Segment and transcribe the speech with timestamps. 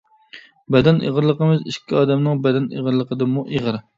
[0.75, 3.81] بەدەن ئېغىرلىقىمىز ئىككى ئادەمنىڭ بەدەن ئېغىرلىقىدىنمۇ ئېغىر!